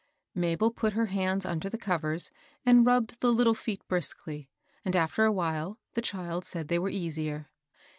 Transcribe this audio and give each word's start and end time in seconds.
Mabel 0.33 0.71
put 0.71 0.93
her 0.93 1.05
hands 1.05 1.45
under 1.45 1.69
the 1.69 1.77
covers, 1.77 2.31
and 2.65 2.87
rubbed 2.87 3.21
the 3.21 3.31
Utile 3.31 3.53
feet 3.55 3.87
briskly, 3.87 4.49
and 4.83 4.95
after 4.95 5.25
a 5.25 5.31
while 5.31 5.77
the 5.93 6.01
child 6.01 6.43
said 6.43 6.69
they 6.69 6.79
were 6.79 6.89
easier. 6.89 7.51